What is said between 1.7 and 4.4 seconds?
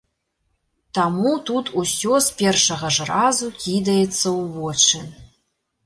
усё з першага ж разу кідаецца